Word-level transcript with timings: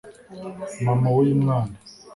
Mama 0.85 1.07
w’uyu 1.15 1.33
mwana 1.41 1.75